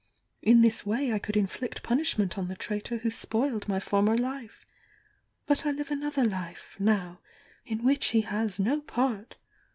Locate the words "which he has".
7.83-8.59